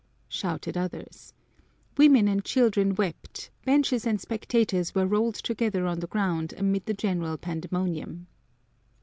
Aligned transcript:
shouted 0.29 0.75
others. 0.75 1.31
Women 1.95 2.27
and 2.27 2.43
children 2.43 2.95
wept, 2.95 3.51
benches 3.65 4.03
and 4.07 4.19
spectators 4.19 4.95
were 4.95 5.05
rolled 5.05 5.35
together 5.35 5.85
on 5.85 5.99
the 5.99 6.07
ground 6.07 6.55
amid 6.57 6.87
the 6.87 6.95
general 6.95 7.37
pandemonium. 7.37 8.25